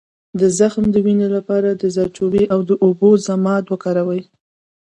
[0.39, 4.21] د زخم د وینې لپاره د زردچوبې او اوبو ضماد وکاروئ